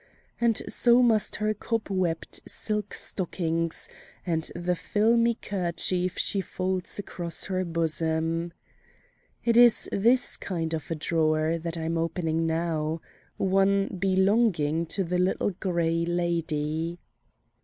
[0.41, 3.87] And so must her cobwebbed silk stockings
[4.25, 8.51] and the filmy kerchief she folds across her bosom:
[9.45, 12.99] It is this kind of a drawer that I am opening now
[13.37, 16.97] one belonging to the Little Gray Lady.